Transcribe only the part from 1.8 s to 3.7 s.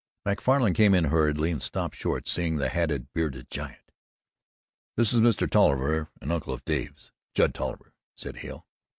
short seeing the hatted, bearded